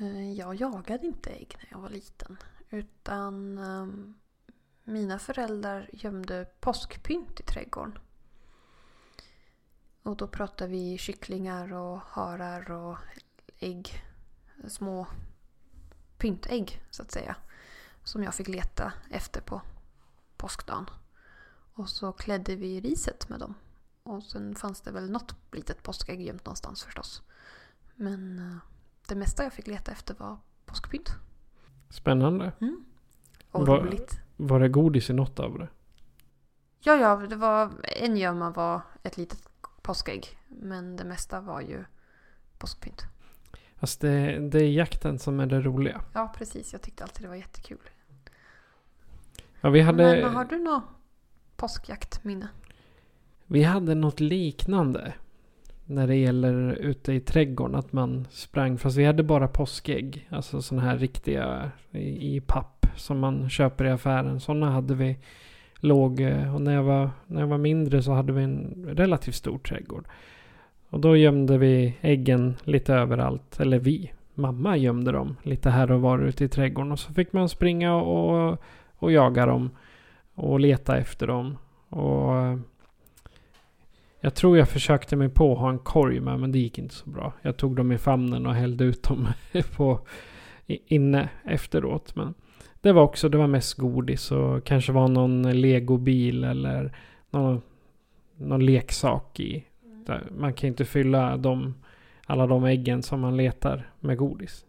Eh, 0.00 0.32
Jag 0.32 0.54
jagade 0.54 1.06
inte 1.06 1.30
ägg 1.30 1.56
när 1.58 1.68
jag 1.70 1.78
var 1.82 1.90
liten. 1.90 2.36
Utan 2.70 3.58
ehm, 3.58 4.14
mina 4.84 5.18
föräldrar 5.18 5.88
gömde 5.92 6.46
påskpynt 6.60 7.40
i 7.40 7.42
trädgården. 7.42 7.98
Och 10.02 10.16
då 10.16 10.26
pratar 10.26 10.68
vi 10.68 10.98
kycklingar 10.98 11.72
och 11.72 12.00
harar 12.00 12.70
och 12.70 12.96
ägg. 13.58 14.02
Små 14.68 15.06
pyntägg 16.18 16.82
så 16.90 17.02
att 17.02 17.10
säga. 17.10 17.36
Som 18.04 18.22
jag 18.22 18.34
fick 18.34 18.48
leta 18.48 18.92
efter 19.10 19.40
på 19.40 19.62
påskdagen. 20.36 20.86
Och 21.74 21.88
så 21.88 22.12
klädde 22.12 22.56
vi 22.56 22.80
riset 22.80 23.28
med 23.28 23.40
dem. 23.40 23.54
Och 24.02 24.22
sen 24.22 24.54
fanns 24.54 24.80
det 24.80 24.90
väl 24.90 25.10
något 25.10 25.34
litet 25.52 25.82
påskägg 25.82 26.22
gömt 26.22 26.44
någonstans 26.46 26.82
förstås. 26.84 27.22
Men 27.94 28.38
eh, 28.38 28.56
det 29.08 29.14
mesta 29.14 29.42
jag 29.42 29.52
fick 29.52 29.66
leta 29.66 29.92
efter 29.92 30.14
var 30.14 30.36
påskpynt. 30.66 31.10
Spännande. 31.90 32.52
Och 33.50 33.66
Vad- 33.66 33.78
roligt. 33.78 34.20
Var 34.36 34.60
det 34.60 34.68
godis 34.68 35.10
i 35.10 35.12
något 35.12 35.40
av 35.40 35.58
det? 35.58 35.68
Ja, 36.80 36.94
ja, 36.94 37.16
det 37.16 37.36
var 37.36 37.72
en 37.82 38.16
gömma 38.16 38.50
var 38.50 38.80
ett 39.02 39.16
litet 39.16 39.49
påskägg. 39.90 40.26
Men 40.48 40.96
det 40.96 41.04
mesta 41.04 41.40
var 41.40 41.60
ju 41.60 41.84
påskpynt. 42.58 43.02
Alltså 43.80 43.98
det, 44.06 44.38
det 44.38 44.58
är 44.58 44.70
jakten 44.70 45.18
som 45.18 45.40
är 45.40 45.46
det 45.46 45.60
roliga. 45.60 46.00
Ja, 46.12 46.32
precis. 46.36 46.72
Jag 46.72 46.82
tyckte 46.82 47.04
alltid 47.04 47.24
det 47.24 47.28
var 47.28 47.36
jättekul. 47.36 47.90
Ja, 49.60 49.70
vi 49.70 49.80
hade... 49.80 50.02
Men 50.22 50.34
har 50.34 50.44
du 50.44 50.58
något 50.58 50.82
påskjaktminne? 51.56 52.48
Vi 53.46 53.62
hade 53.62 53.94
något 53.94 54.20
liknande. 54.20 55.12
När 55.84 56.06
det 56.06 56.16
gäller 56.16 56.72
ute 56.72 57.12
i 57.12 57.20
trädgården. 57.20 57.74
Att 57.76 57.92
man 57.92 58.26
sprang. 58.30 58.78
Fast 58.78 58.96
vi 58.96 59.04
hade 59.04 59.22
bara 59.22 59.48
påskägg. 59.48 60.28
Alltså 60.30 60.62
sådana 60.62 60.86
här 60.86 60.98
riktiga 60.98 61.70
i, 61.90 62.36
i 62.36 62.40
papp. 62.40 62.86
Som 62.96 63.18
man 63.18 63.50
köper 63.50 63.84
i 63.84 63.90
affären. 63.90 64.40
Sådana 64.40 64.70
hade 64.70 64.94
vi. 64.94 65.18
Låg. 65.80 66.20
Eh, 66.20 66.54
och 66.54 66.60
när 66.60 66.74
jag, 66.74 66.82
var, 66.82 67.10
när 67.26 67.40
jag 67.40 67.48
var 67.48 67.58
mindre 67.58 68.02
så 68.02 68.12
hade 68.12 68.32
vi 68.32 68.42
en 68.42 68.86
relativt 68.88 69.34
stor 69.34 69.58
trädgård. 69.58 70.04
Och 70.90 71.00
då 71.00 71.16
gömde 71.16 71.58
vi 71.58 71.96
äggen 72.00 72.56
lite 72.64 72.94
överallt. 72.94 73.60
Eller 73.60 73.78
vi. 73.78 74.12
Mamma 74.34 74.76
gömde 74.76 75.12
dem 75.12 75.36
lite 75.42 75.70
här 75.70 75.90
och 75.90 76.00
var 76.00 76.18
ute 76.18 76.44
i 76.44 76.48
trädgården. 76.48 76.92
Och 76.92 76.98
så 76.98 77.12
fick 77.12 77.32
man 77.32 77.48
springa 77.48 77.94
och, 77.94 78.58
och 78.96 79.12
jaga 79.12 79.46
dem. 79.46 79.70
Och 80.34 80.60
leta 80.60 80.96
efter 80.96 81.26
dem. 81.26 81.56
Och 81.88 82.36
eh, 82.36 82.58
jag 84.20 84.34
tror 84.34 84.58
jag 84.58 84.68
försökte 84.68 85.16
mig 85.16 85.28
på 85.28 85.52
att 85.52 85.58
ha 85.58 85.70
en 85.70 85.78
korg 85.78 86.20
med 86.20 86.40
men 86.40 86.52
det 86.52 86.58
gick 86.58 86.78
inte 86.78 86.94
så 86.94 87.10
bra. 87.10 87.32
Jag 87.42 87.56
tog 87.56 87.76
dem 87.76 87.92
i 87.92 87.98
famnen 87.98 88.46
och 88.46 88.54
hällde 88.54 88.84
ut 88.84 89.02
dem 89.02 89.28
på, 89.76 90.00
inne 90.66 91.28
efteråt. 91.44 92.16
Men 92.16 92.34
det 92.80 92.92
var 92.92 93.02
också, 93.02 93.28
det 93.28 93.38
var 93.38 93.46
mest 93.46 93.74
godis 93.74 94.30
och 94.32 94.64
kanske 94.64 94.92
var 94.92 95.08
någon 95.08 95.60
legobil 95.60 96.44
eller 96.44 96.96
någon, 97.30 97.62
någon 98.36 98.66
leksak 98.66 99.40
i. 99.40 99.64
Där 100.06 100.28
Man 100.38 100.52
kan 100.52 100.68
inte 100.68 100.84
fylla 100.84 101.36
de, 101.36 101.74
alla 102.26 102.46
de 102.46 102.64
äggen 102.64 103.02
som 103.02 103.20
man 103.20 103.36
letar 103.36 103.90
med 104.00 104.16
godis. 104.18 104.64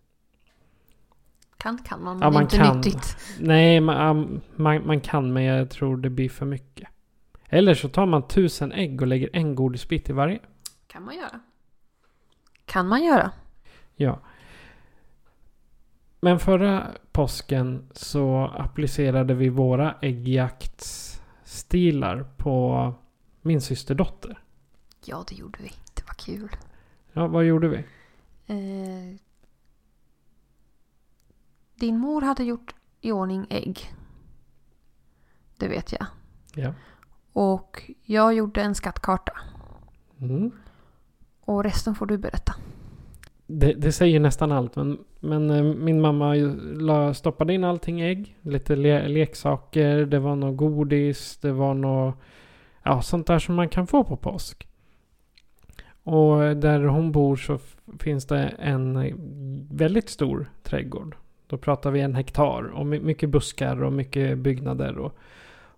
Kan 1.58 1.78
kan 1.78 2.04
man, 2.04 2.18
men 2.18 2.26
Ja, 2.26 2.32
man 2.32 2.42
inte 2.44 2.58
kan. 2.58 2.78
nyttigt. 2.78 3.18
Nej, 3.40 3.80
man, 3.82 4.42
man, 4.56 4.88
man 4.88 5.02
kan 5.02 5.34
men 5.34 5.44
jag 5.44 5.70
tror 5.70 5.98
det 5.98 6.10
blir 6.10 6.30
för 6.30 6.46
mycket. 6.46 6.90
Eller 7.50 7.74
så 7.74 7.90
tar 7.90 8.06
man 8.06 8.28
tusen 8.28 8.72
ägg 8.72 9.02
och 9.02 9.08
lägger 9.08 9.30
en 9.34 9.56
godisbit 9.56 10.10
i 10.10 10.14
varje. 10.14 10.40
Kan 10.88 11.04
man 11.06 11.16
göra. 11.16 11.40
Kan 12.66 12.88
man 12.88 13.04
göra. 13.04 13.32
Ja. 13.96 14.20
Men 16.24 16.40
förra 16.40 16.92
påsken 17.12 17.90
så 17.92 18.54
applicerade 18.58 19.34
vi 19.34 19.50
våra 19.50 19.96
äggjaktsstilar 20.02 22.24
på 22.38 22.94
min 23.42 23.62
systerdotter. 23.62 24.40
Ja, 25.06 25.24
det 25.28 25.36
gjorde 25.36 25.60
vi. 25.64 25.72
Det 25.94 26.04
var 26.08 26.14
kul. 26.14 26.50
Ja, 27.14 27.28
vad 27.28 27.46
gjorde 27.46 27.68
vi? 27.68 27.78
Eh, 28.48 29.16
din 31.76 31.98
mor 31.98 32.22
hade 32.22 32.44
gjort 32.44 32.76
i 33.02 33.12
ordning 33.12 33.48
ägg. 33.50 33.94
Det 35.58 35.68
vet 35.68 35.92
jag. 35.92 36.06
Ja. 36.56 36.74
Och 37.34 37.92
jag 38.02 38.34
gjorde 38.34 38.62
en 38.62 38.76
skattkarta. 38.76 39.34
Mm. 40.20 40.52
Och 41.42 41.64
resten 41.64 41.96
får 41.96 42.06
du 42.06 42.18
berätta. 42.18 42.56
Det, 43.54 43.74
det 43.74 43.92
säger 43.92 44.20
nästan 44.20 44.52
allt. 44.52 44.76
Men, 44.76 44.98
men 45.20 45.50
eh, 45.50 45.64
min 45.64 46.02
mamma 46.02 46.34
la, 46.76 47.14
stoppade 47.14 47.54
in 47.54 47.64
allting 47.64 48.02
i 48.02 48.10
ägg. 48.10 48.38
Lite 48.42 48.76
le, 48.76 49.08
leksaker. 49.08 50.06
Det 50.06 50.20
var 50.20 50.36
något 50.36 50.58
godis. 50.58 51.38
Det 51.38 51.52
var 51.52 51.74
något... 51.74 52.16
Ja, 52.84 53.02
sånt 53.02 53.28
där 53.28 53.40
som 53.40 53.56
man 53.56 53.70
kan 53.70 53.88
få 53.88 54.04
på 54.04 54.18
påsk. 54.18 54.68
Och 56.04 56.58
där 56.58 56.84
hon 56.84 57.12
bor 57.12 57.36
så 57.36 57.60
finns 58.00 58.26
det 58.26 58.54
en 58.60 59.14
väldigt 59.72 60.10
stor 60.10 60.52
trädgård. 60.64 61.16
Då 61.48 61.58
pratar 61.58 61.92
vi 61.92 62.02
en 62.02 62.16
hektar 62.16 62.64
och 62.64 62.86
mycket 62.86 63.30
buskar 63.30 63.84
och 63.84 63.94
mycket 63.94 64.38
byggnader. 64.38 64.98
Och, 64.98 65.18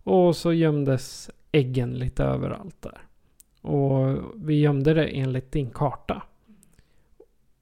och 0.04 0.36
så 0.36 0.54
gömdes 0.54 1.30
äggen 1.52 1.94
lite 1.94 2.24
överallt 2.24 2.82
där. 2.82 3.02
Och 3.62 4.18
vi 4.36 4.60
gömde 4.60 4.94
det 4.94 5.06
enligt 5.06 5.52
din 5.52 5.70
karta. 5.70 6.22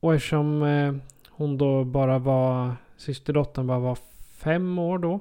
Och 0.01 0.15
eftersom 0.15 0.63
eh, 0.63 0.93
hon 1.29 1.57
då 1.57 1.83
bara 1.83 2.19
var, 2.19 2.75
systerdottern 2.97 3.67
bara 3.67 3.79
var 3.79 3.97
fem 4.37 4.79
år 4.79 4.97
då. 4.97 5.19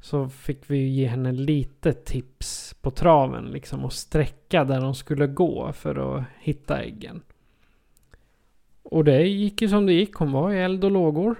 Så 0.00 0.28
fick 0.28 0.70
vi 0.70 0.88
ge 0.88 1.06
henne 1.06 1.32
lite 1.32 1.92
tips 1.92 2.74
på 2.80 2.90
traven 2.90 3.44
liksom 3.44 3.84
och 3.84 3.92
sträcka 3.92 4.64
där 4.64 4.80
de 4.80 4.94
skulle 4.94 5.26
gå 5.26 5.72
för 5.72 6.16
att 6.18 6.24
hitta 6.38 6.82
äggen. 6.82 7.22
Och 8.82 9.04
det 9.04 9.22
gick 9.22 9.62
ju 9.62 9.68
som 9.68 9.86
det 9.86 9.92
gick. 9.92 10.14
Hon 10.14 10.32
var 10.32 10.52
i 10.52 10.58
eld 10.58 10.84
och 10.84 10.90
lågor. 10.90 11.36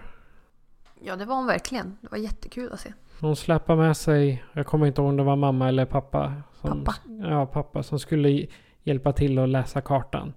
Ja, 1.02 1.16
det 1.16 1.24
var 1.24 1.36
hon 1.36 1.46
verkligen. 1.46 1.96
Det 2.00 2.08
var 2.10 2.18
jättekul 2.18 2.72
att 2.72 2.80
se. 2.80 2.92
Hon 3.20 3.36
släpade 3.36 3.78
med 3.78 3.96
sig, 3.96 4.44
jag 4.52 4.66
kommer 4.66 4.86
inte 4.86 5.00
ihåg 5.00 5.08
om 5.08 5.16
det 5.16 5.22
var 5.22 5.36
mamma 5.36 5.68
eller 5.68 5.84
pappa. 5.84 6.34
Som, 6.60 6.84
Pappa. 6.84 6.94
Ja, 7.22 7.46
pappa 7.46 7.82
som 7.82 7.98
skulle 7.98 8.46
hjälpa 8.82 9.12
till 9.12 9.38
att 9.38 9.48
läsa 9.48 9.80
kartan. 9.80 10.32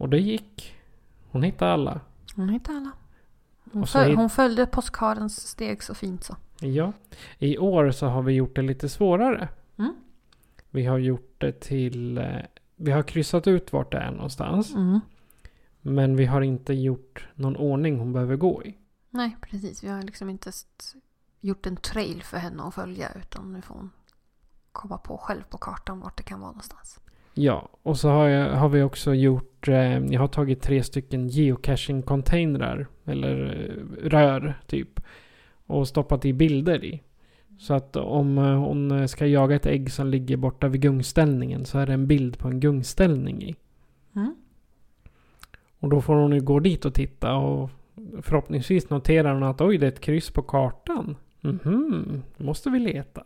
Och 0.00 0.08
det 0.08 0.18
gick. 0.18 0.74
Hon 1.30 1.42
hittade 1.42 1.72
alla. 1.72 2.00
Hon 2.36 2.48
hittade 2.48 2.78
alla. 2.78 2.90
Hon, 3.72 3.86
föl- 3.86 4.16
hon 4.16 4.30
följde 4.30 4.66
påskkarens 4.66 5.48
steg 5.48 5.82
så 5.82 5.94
fint 5.94 6.24
så. 6.24 6.36
Ja. 6.60 6.92
I 7.38 7.58
år 7.58 7.90
så 7.90 8.06
har 8.06 8.22
vi 8.22 8.32
gjort 8.32 8.56
det 8.56 8.62
lite 8.62 8.88
svårare. 8.88 9.48
Mm. 9.78 9.94
Vi 10.70 10.86
har 10.86 10.98
gjort 10.98 11.34
det 11.38 11.52
till... 11.60 12.18
eh, 12.18 12.36
Vi 12.76 12.90
har 12.90 13.02
kryssat 13.02 13.46
ut 13.46 13.72
vart 13.72 13.92
det 13.92 13.98
är 13.98 14.10
någonstans. 14.10 14.74
Mm. 14.74 15.00
Men 15.80 16.16
vi 16.16 16.26
har 16.26 16.40
inte 16.40 16.74
gjort 16.74 17.28
någon 17.34 17.56
ordning 17.56 17.98
hon 17.98 18.12
behöver 18.12 18.36
gå 18.36 18.64
i. 18.64 18.78
Nej, 19.10 19.36
precis. 19.42 19.84
Vi 19.84 19.88
har 19.88 20.02
liksom 20.02 20.30
inte 20.30 20.52
gjort 21.40 21.66
en 21.66 21.76
trail 21.76 22.22
för 22.22 22.36
henne 22.38 22.62
att 22.62 22.74
följa 22.74 23.08
utan 23.18 23.52
nu 23.52 23.62
får 23.62 23.74
hon 23.74 23.90
komma 24.72 24.98
på 24.98 25.18
själv 25.18 25.42
på 25.42 25.58
kartan 25.58 26.00
vart 26.00 26.16
det 26.16 26.22
kan 26.22 26.40
vara 26.40 26.50
någonstans. 26.50 26.98
Ja, 27.40 27.68
och 27.82 27.98
så 27.98 28.08
har, 28.08 28.28
jag, 28.28 28.56
har 28.56 28.68
vi 28.68 28.82
också 28.82 29.14
gjort... 29.14 29.68
Eh, 29.68 29.98
jag 29.98 30.20
har 30.20 30.28
tagit 30.28 30.62
tre 30.62 30.82
stycken 30.82 31.28
geocaching-containrar. 31.28 32.86
Eller 33.04 33.44
eh, 33.44 34.08
rör, 34.08 34.60
typ. 34.66 35.00
Och 35.66 35.88
stoppat 35.88 36.24
i 36.24 36.32
bilder 36.32 36.84
i. 36.84 37.02
Så 37.58 37.74
att 37.74 37.96
om 37.96 38.38
eh, 38.38 38.44
hon 38.44 39.08
ska 39.08 39.26
jaga 39.26 39.56
ett 39.56 39.66
ägg 39.66 39.92
som 39.92 40.06
ligger 40.06 40.36
borta 40.36 40.68
vid 40.68 40.80
gungställningen 40.80 41.64
så 41.64 41.78
är 41.78 41.86
det 41.86 41.92
en 41.92 42.06
bild 42.06 42.38
på 42.38 42.48
en 42.48 42.60
gungställning 42.60 43.42
i. 43.42 43.54
Mm. 44.16 44.34
Och 45.78 45.88
då 45.88 46.00
får 46.00 46.14
hon 46.14 46.32
ju 46.32 46.40
gå 46.40 46.60
dit 46.60 46.84
och 46.84 46.94
titta 46.94 47.34
och 47.34 47.70
förhoppningsvis 48.22 48.90
noterar 48.90 49.34
hon 49.34 49.42
att 49.42 49.60
oj, 49.60 49.78
det 49.78 49.86
är 49.86 49.92
ett 49.92 50.00
kryss 50.00 50.30
på 50.30 50.42
kartan. 50.42 51.16
Mhm, 51.40 52.22
måste 52.36 52.70
vi 52.70 52.78
leta. 52.78 53.22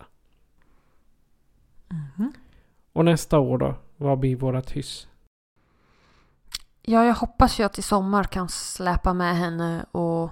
Mhm. 1.88 2.33
Och 2.92 3.04
nästa 3.04 3.38
år 3.38 3.59
då? 3.59 3.75
Vad 3.96 4.18
blir 4.18 4.36
vårat 4.36 4.70
hyss? 4.70 5.08
Ja, 6.82 7.04
jag 7.04 7.14
hoppas 7.14 7.60
ju 7.60 7.64
att 7.64 7.78
i 7.78 7.82
sommar 7.82 8.25
kan 8.25 8.49
släpa 8.49 9.12
med 9.14 9.36
henne 9.36 9.86
och 9.90 10.30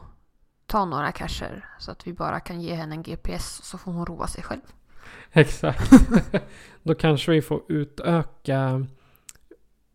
ta 0.66 0.84
några 0.84 1.12
cacher 1.12 1.64
så 1.78 1.90
att 1.90 2.06
vi 2.06 2.12
bara 2.12 2.40
kan 2.40 2.60
ge 2.60 2.74
henne 2.74 2.94
en 2.94 3.02
GPS 3.02 3.60
så 3.64 3.78
får 3.78 3.92
hon 3.92 4.06
roa 4.06 4.26
sig 4.26 4.44
själv. 4.44 4.60
Exakt. 5.32 5.92
Då 6.82 6.94
kanske 6.94 7.32
vi 7.32 7.42
får 7.42 7.62
utöka 7.68 8.86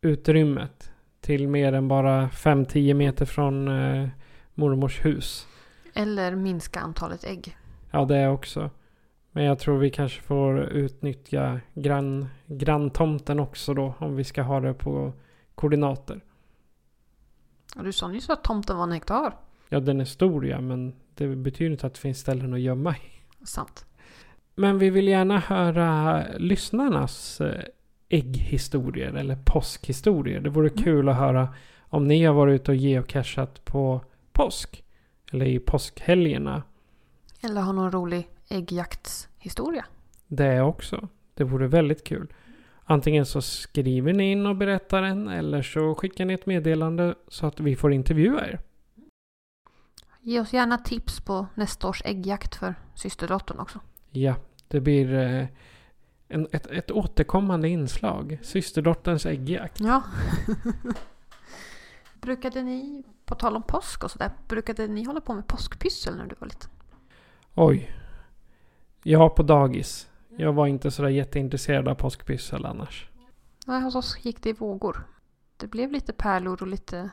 utrymmet 0.01 0.91
till 1.21 1.47
mer 1.47 1.73
än 1.73 1.87
bara 1.87 2.27
5-10 2.27 2.93
meter 2.93 3.25
från 3.25 3.67
eh, 3.67 4.09
mormors 4.53 5.05
hus. 5.05 5.47
Eller 5.93 6.35
minska 6.35 6.79
antalet 6.79 7.23
ägg. 7.23 7.57
Ja, 7.91 8.05
det 8.05 8.27
också. 8.27 8.69
Men 9.37 9.45
jag 9.45 9.59
tror 9.59 9.77
vi 9.77 9.89
kanske 9.89 10.21
får 10.21 10.59
utnyttja 10.59 11.59
grann, 11.73 12.27
granntomten 12.45 13.39
också 13.39 13.73
då. 13.73 13.93
Om 13.99 14.15
vi 14.15 14.23
ska 14.23 14.41
ha 14.41 14.59
det 14.59 14.73
på 14.73 15.13
koordinater. 15.55 16.21
Du 17.75 17.91
sa 17.91 18.07
nyss 18.07 18.29
att 18.29 18.43
tomten 18.43 18.77
var 18.77 18.83
en 18.83 18.91
hektar. 18.91 19.33
Ja, 19.69 19.79
den 19.79 20.01
är 20.01 20.05
stor 20.05 20.47
ja, 20.47 20.61
men 20.61 20.95
det 21.15 21.27
betyder 21.27 21.71
inte 21.71 21.87
att 21.87 21.93
det 21.93 21.99
finns 21.99 22.19
ställen 22.19 22.53
att 22.53 22.59
gömma 22.59 22.95
i. 22.95 23.45
Sant. 23.45 23.85
Men 24.55 24.79
vi 24.79 24.89
vill 24.89 25.07
gärna 25.07 25.39
höra 25.39 26.25
lyssnarnas 26.37 27.41
eh, 27.41 27.63
ägghistorier 28.09 29.13
eller 29.13 29.37
påskhistorier. 29.45 30.39
Det 30.39 30.49
vore 30.49 30.69
kul 30.69 31.09
att 31.09 31.17
höra 31.17 31.53
om 31.79 32.07
ni 32.07 32.23
har 32.23 32.33
varit 32.33 32.61
ute 32.61 32.71
och 32.71 32.77
geocachat 32.77 33.65
på 33.65 34.01
påsk. 34.31 34.83
Eller 35.31 35.45
i 35.45 35.59
påskhelgerna. 35.59 36.63
Eller 37.41 37.61
ha 37.61 37.71
någon 37.71 37.91
rolig 37.91 38.29
äggjaktshistoria. 38.49 39.85
Det 40.27 40.61
också. 40.61 41.07
Det 41.33 41.43
vore 41.43 41.67
väldigt 41.67 42.03
kul. 42.03 42.33
Antingen 42.83 43.25
så 43.25 43.41
skriver 43.41 44.13
ni 44.13 44.31
in 44.31 44.45
och 44.45 44.55
berättar 44.55 45.01
den 45.01 45.27
eller 45.27 45.61
så 45.61 45.95
skickar 45.95 46.25
ni 46.25 46.33
ett 46.33 46.45
meddelande 46.45 47.15
så 47.27 47.45
att 47.45 47.59
vi 47.59 47.75
får 47.75 47.93
intervjua 47.93 48.47
er. 48.47 48.59
Ge 50.21 50.39
oss 50.39 50.53
gärna 50.53 50.77
tips 50.77 51.21
på 51.21 51.47
nästa 51.55 51.87
års 51.87 52.01
äggjakt 52.05 52.55
för 52.55 52.75
systerdottern 52.95 53.59
också. 53.59 53.79
Ja, 54.11 54.35
det 54.67 54.79
blir 54.79 55.13
eh, 55.13 55.45
en, 56.27 56.47
ett, 56.51 56.67
ett 56.67 56.91
återkommande 56.91 57.69
inslag. 57.69 58.39
Systerdotterns 58.43 59.25
äggjakt. 59.25 59.79
Ja. 59.79 60.03
brukade 62.21 62.63
ni, 62.63 63.03
på 63.25 63.35
tal 63.35 63.55
om 63.55 63.63
påsk 63.63 64.03
och 64.03 64.11
sådär, 64.11 64.31
brukade 64.47 64.87
ni 64.87 65.03
hålla 65.03 65.21
på 65.21 65.33
med 65.33 65.47
påskpyssel 65.47 66.17
när 66.17 66.25
du 66.25 66.35
var 66.39 66.47
liten? 66.47 66.69
Oj. 67.59 67.91
Ja, 69.03 69.29
på 69.29 69.43
dagis. 69.43 70.09
Jag 70.37 70.53
var 70.53 70.67
inte 70.67 70.91
sådär 70.91 71.09
jätteintresserad 71.09 71.87
av 71.87 71.95
påskpyssel 71.95 72.65
annars. 72.65 73.09
Nej, 73.65 73.81
hos 73.81 73.95
oss 73.95 74.17
gick 74.25 74.41
det 74.43 74.49
i 74.49 74.53
vågor. 74.53 75.07
Det 75.57 75.67
blev 75.67 75.91
lite 75.91 76.13
pärlor 76.13 76.61
och 76.61 76.67
lite 76.67 77.09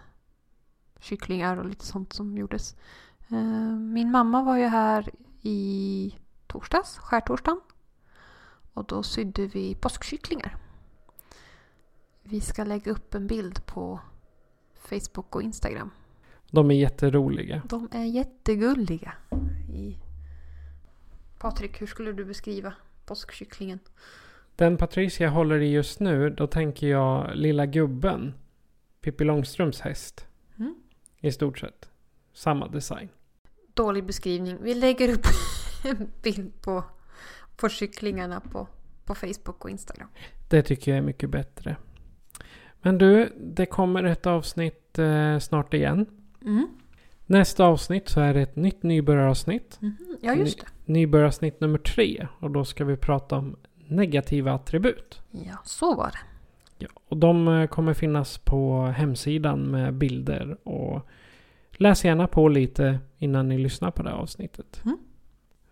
kycklingar 1.00 1.56
och 1.56 1.64
lite 1.64 1.86
sånt 1.86 2.12
som 2.12 2.38
gjordes. 2.38 2.76
Eh, 3.28 3.76
Min 3.76 4.10
mamma 4.10 4.42
var 4.42 4.56
ju 4.56 4.64
här 4.64 5.10
i 5.42 6.14
torsdags, 6.46 6.98
skärtorsdagen. 6.98 7.60
Och 8.72 8.84
då 8.84 9.02
sydde 9.02 9.46
vi 9.46 9.74
påskkycklingar. 9.74 10.56
Vi 12.22 12.40
ska 12.40 12.64
lägga 12.64 12.92
upp 12.92 13.14
en 13.14 13.26
bild 13.26 13.66
på 13.66 14.00
Facebook 14.74 15.36
och 15.36 15.42
Instagram. 15.42 15.90
De 16.50 16.70
är 16.70 16.74
jätteroliga. 16.74 17.62
De 17.68 17.88
är 17.92 18.04
jättegulliga. 18.04 19.12
Patrik, 21.44 21.80
hur 21.80 21.86
skulle 21.86 22.12
du 22.12 22.24
beskriva 22.24 22.74
påskkycklingen? 23.04 23.78
Den 24.56 24.76
Patricia 24.76 25.28
håller 25.28 25.60
i 25.60 25.72
just 25.72 26.00
nu, 26.00 26.30
då 26.30 26.46
tänker 26.46 26.86
jag 26.86 27.30
Lilla 27.34 27.66
Gubben. 27.66 28.34
Pippi 29.00 29.24
Långstrumps 29.24 29.80
häst. 29.80 30.26
Mm. 30.58 30.74
I 31.20 31.32
stort 31.32 31.58
sett. 31.58 31.90
Samma 32.32 32.68
design. 32.68 33.08
Dålig 33.74 34.06
beskrivning. 34.06 34.58
Vi 34.62 34.74
lägger 34.74 35.08
upp 35.08 35.26
en 35.84 36.10
bild 36.22 36.62
på, 36.62 36.84
på 37.56 37.68
kycklingarna 37.68 38.40
på, 38.40 38.68
på 39.04 39.14
Facebook 39.14 39.64
och 39.64 39.70
Instagram. 39.70 40.08
Det 40.48 40.62
tycker 40.62 40.90
jag 40.90 40.98
är 40.98 41.02
mycket 41.02 41.30
bättre. 41.30 41.76
Men 42.82 42.98
du, 42.98 43.32
det 43.40 43.66
kommer 43.66 44.04
ett 44.04 44.26
avsnitt 44.26 44.98
eh, 44.98 45.38
snart 45.38 45.74
igen. 45.74 46.06
Mm. 46.42 46.68
Nästa 47.26 47.64
avsnitt 47.64 48.08
så 48.08 48.20
är 48.20 48.34
det 48.34 48.40
ett 48.40 48.56
nytt 48.56 48.82
nybörjaravsnitt. 48.82 49.80
Mhm. 49.80 50.16
Ja, 50.20 50.34
just 50.34 50.60
det. 50.60 50.66
Nybörjaravsnitt 50.84 51.60
nummer 51.60 51.78
tre. 51.78 52.26
Och 52.40 52.50
då 52.50 52.64
ska 52.64 52.84
vi 52.84 52.96
prata 52.96 53.36
om 53.36 53.56
negativa 53.88 54.52
attribut. 54.52 55.22
Ja, 55.30 55.58
så 55.64 55.94
var 55.94 56.06
det. 56.06 56.18
Ja, 56.78 56.88
och 57.08 57.16
de 57.16 57.48
eh, 57.48 57.66
kommer 57.66 57.94
finnas 57.94 58.38
på 58.38 58.82
hemsidan 58.82 59.60
med 59.70 59.94
bilder. 59.94 60.56
Och 60.68 61.08
läs 61.72 62.04
gärna 62.04 62.26
på 62.26 62.48
lite 62.48 62.98
innan 63.18 63.48
ni 63.48 63.58
lyssnar 63.58 63.90
på 63.90 64.02
det 64.02 64.10
här 64.10 64.16
avsnittet. 64.16 64.82
Mm. 64.84 64.98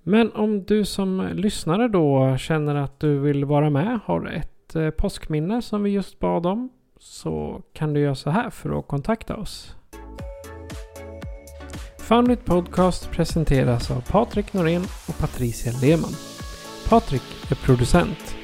Men 0.02 0.32
om 0.32 0.64
du 0.64 0.84
som 0.84 1.28
lyssnare 1.34 1.88
då 1.88 2.36
känner 2.36 2.74
att 2.74 3.00
du 3.00 3.18
vill 3.18 3.44
vara 3.44 3.70
med, 3.70 4.00
har 4.04 4.26
ett 4.26 4.76
eh, 4.76 4.90
påskminne 4.90 5.62
som 5.62 5.82
vi 5.82 5.90
just 5.90 6.18
bad 6.18 6.46
om, 6.46 6.70
så 6.98 7.62
kan 7.72 7.94
du 7.94 8.00
göra 8.00 8.14
så 8.14 8.30
här 8.30 8.50
för 8.50 8.78
att 8.78 8.86
kontakta 8.86 9.36
oss. 9.36 9.76
Foundit 12.02 12.44
Podcast 12.44 13.10
presenteras 13.10 13.90
av 13.90 14.00
Patrik 14.00 14.52
Norén 14.52 14.82
och 15.08 15.18
Patricia 15.18 15.72
Lehmann. 15.82 16.16
Patrik 16.88 17.22
är 17.50 17.54
producent. 17.54 18.36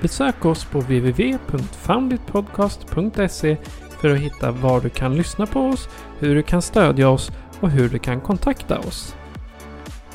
Besök 0.00 0.44
oss 0.44 0.64
på 0.64 0.80
www.founditpodcast.se 0.80 3.56
för 4.00 4.10
att 4.10 4.18
hitta 4.18 4.50
var 4.50 4.80
du 4.80 4.88
kan 4.88 5.16
lyssna 5.16 5.46
på 5.46 5.60
oss, 5.60 5.88
hur 6.18 6.34
du 6.34 6.42
kan 6.42 6.62
stödja 6.62 7.08
oss 7.08 7.30
och 7.60 7.70
hur 7.70 7.88
du 7.88 7.98
kan 7.98 8.20
kontakta 8.20 8.78
oss. 8.78 9.16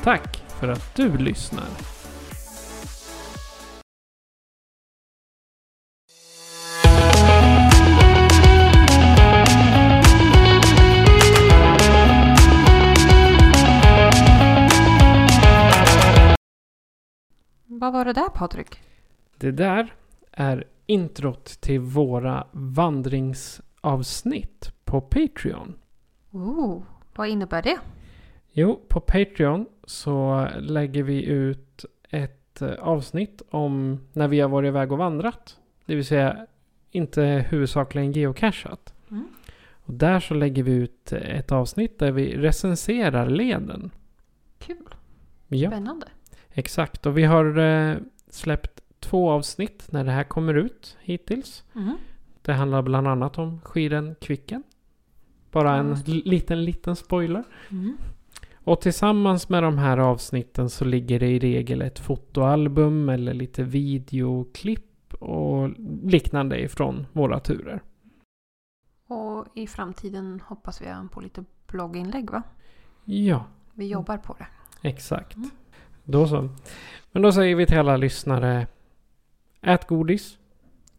Tack 0.02 0.44
för 0.60 0.68
att 0.68 0.96
du 0.96 1.18
lyssnar! 1.18 2.01
Vad 17.82 17.92
var 17.92 18.04
det 18.04 18.12
där 18.12 18.28
Patrik? 18.28 18.80
Det 19.36 19.50
där 19.50 19.94
är 20.30 20.64
introt 20.86 21.44
till 21.44 21.80
våra 21.80 22.46
vandringsavsnitt 22.52 24.72
på 24.84 25.00
Patreon. 25.00 25.74
Oh, 26.30 26.82
vad 27.16 27.28
innebär 27.28 27.62
det? 27.62 27.78
Jo, 28.52 28.80
på 28.88 29.00
Patreon 29.00 29.66
så 29.84 30.48
lägger 30.58 31.02
vi 31.02 31.24
ut 31.24 31.84
ett 32.10 32.62
eh, 32.62 32.68
avsnitt 32.68 33.42
om 33.50 34.00
när 34.12 34.28
vi 34.28 34.40
har 34.40 34.48
varit 34.48 34.68
iväg 34.68 34.92
och 34.92 34.98
vandrat. 34.98 35.58
Det 35.86 35.94
vill 35.94 36.06
säga 36.06 36.46
inte 36.90 37.46
huvudsakligen 37.50 38.12
geocachat. 38.12 38.94
Mm. 39.10 39.28
Och 39.72 39.94
där 39.94 40.20
så 40.20 40.34
lägger 40.34 40.62
vi 40.62 40.72
ut 40.72 41.12
ett 41.12 41.52
avsnitt 41.52 41.98
där 41.98 42.12
vi 42.12 42.36
recenserar 42.36 43.30
leden. 43.30 43.90
Kul. 44.58 44.94
Ja, 45.48 45.70
Spännande. 45.70 46.06
Exakt. 46.54 47.06
Och 47.06 47.18
vi 47.18 47.24
har 47.24 47.58
eh, 47.58 47.96
släppt 48.28 48.80
två 49.00 49.30
avsnitt 49.30 49.86
när 49.92 50.04
det 50.04 50.10
här 50.12 50.24
kommer 50.24 50.54
ut 50.54 50.96
hittills. 51.00 51.64
Mm. 51.74 51.96
Det 52.42 52.52
handlar 52.52 52.82
bland 52.82 53.08
annat 53.08 53.38
om 53.38 53.60
skiden 53.60 54.14
Kvicken. 54.20 54.62
Bara 55.50 55.76
en 55.76 55.94
liten, 56.04 56.64
liten 56.64 56.96
spoiler. 56.96 57.44
Mm. 57.70 57.96
Och 58.64 58.80
tillsammans 58.80 59.48
med 59.48 59.62
de 59.62 59.78
här 59.78 59.98
avsnitten 59.98 60.70
så 60.70 60.84
ligger 60.84 61.20
det 61.20 61.26
i 61.28 61.38
regel 61.38 61.82
ett 61.82 61.98
fotoalbum 61.98 63.08
eller 63.08 63.34
lite 63.34 63.62
videoklipp 63.62 65.14
och 65.14 65.70
liknande 66.02 66.60
ifrån 66.60 67.06
våra 67.12 67.40
turer. 67.40 67.82
Och 69.06 69.46
i 69.54 69.66
framtiden 69.66 70.40
hoppas 70.46 70.82
vi 70.82 70.86
även 70.86 71.08
på 71.08 71.20
lite 71.20 71.44
blogginlägg 71.66 72.30
va? 72.30 72.42
Ja, 73.04 73.44
Vi 73.74 73.86
jobbar 73.88 74.16
på 74.16 74.36
det. 74.38 74.46
exakt. 74.88 75.36
Mm. 75.36 75.50
Då 76.04 76.28
så. 76.28 76.48
Men 77.12 77.22
då 77.22 77.32
säger 77.32 77.56
vi 77.56 77.66
till 77.66 77.78
alla 77.78 77.96
lyssnare. 77.96 78.66
Ät 79.60 79.88
godis. 79.88 80.38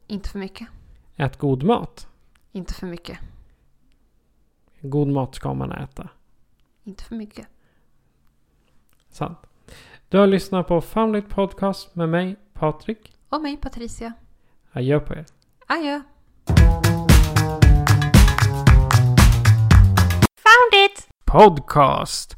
Inte 0.07 0.29
för 0.29 0.39
mycket. 0.39 0.67
Ät 1.15 1.37
god 1.37 1.63
mat. 1.63 2.07
Inte 2.51 2.73
för 2.73 2.87
mycket. 2.87 3.19
God 4.81 5.07
mat 5.07 5.35
ska 5.35 5.53
man 5.53 5.71
äta. 5.71 6.09
Inte 6.83 7.03
för 7.03 7.15
mycket. 7.15 7.47
Sant. 9.09 9.37
Du 10.09 10.17
har 10.17 10.27
lyssnat 10.27 10.67
på 10.67 10.81
Foundit 10.81 11.29
Podcast 11.29 11.95
med 11.95 12.09
mig, 12.09 12.35
Patrik. 12.53 13.13
Och 13.29 13.41
mig 13.41 13.57
Patricia. 13.57 14.13
Adjö 14.71 14.99
på 14.99 15.13
er. 15.13 15.25
Adjö. 15.67 16.01
Podcast! 21.33 22.37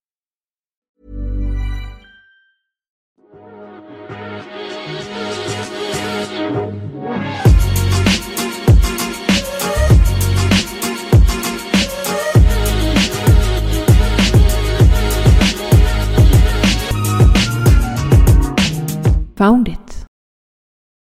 found 19.41 19.67
it. 19.69 19.80